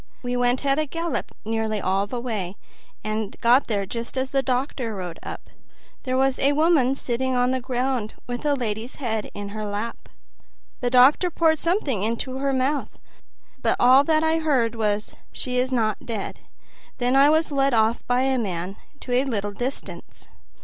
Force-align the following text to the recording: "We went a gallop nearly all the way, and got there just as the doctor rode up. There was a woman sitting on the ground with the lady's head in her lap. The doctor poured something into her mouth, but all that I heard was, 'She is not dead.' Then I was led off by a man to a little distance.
"We 0.23 0.35
went 0.35 0.65
a 0.65 0.87
gallop 0.87 1.31
nearly 1.45 1.79
all 1.79 2.07
the 2.07 2.19
way, 2.19 2.55
and 3.03 3.39
got 3.39 3.67
there 3.67 3.85
just 3.85 4.17
as 4.17 4.31
the 4.31 4.41
doctor 4.41 4.95
rode 4.95 5.19
up. 5.21 5.51
There 6.05 6.17
was 6.17 6.39
a 6.39 6.53
woman 6.53 6.95
sitting 6.95 7.35
on 7.35 7.51
the 7.51 7.61
ground 7.61 8.15
with 8.25 8.41
the 8.41 8.55
lady's 8.55 8.95
head 8.95 9.29
in 9.35 9.49
her 9.49 9.63
lap. 9.63 10.09
The 10.79 10.89
doctor 10.89 11.29
poured 11.29 11.59
something 11.59 12.01
into 12.01 12.39
her 12.39 12.51
mouth, 12.51 12.97
but 13.61 13.75
all 13.79 14.03
that 14.05 14.23
I 14.23 14.39
heard 14.39 14.73
was, 14.73 15.13
'She 15.31 15.59
is 15.59 15.71
not 15.71 16.03
dead.' 16.03 16.39
Then 16.97 17.15
I 17.15 17.29
was 17.29 17.51
led 17.51 17.75
off 17.75 18.03
by 18.07 18.21
a 18.21 18.39
man 18.39 18.77
to 19.01 19.11
a 19.11 19.23
little 19.25 19.51
distance. 19.51 20.27